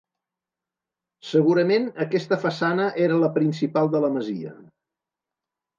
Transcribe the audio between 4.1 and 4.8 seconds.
masia.